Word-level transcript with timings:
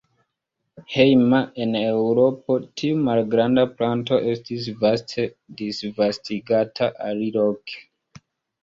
Hejma 0.93 1.41
en 1.65 1.77
Eŭropo, 1.81 2.57
tiu 2.81 2.97
malgranda 3.09 3.67
planto 3.75 4.21
estis 4.33 4.71
vaste 4.83 5.29
disvastigata 5.63 6.91
aliloke. 7.13 7.83